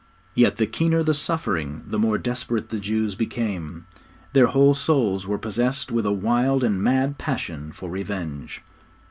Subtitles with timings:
[0.33, 3.85] Yet the keener the suffering, the more desperate the Jews became.
[4.33, 8.63] Their whole souls were possessed with a wild and mad passion for revenge.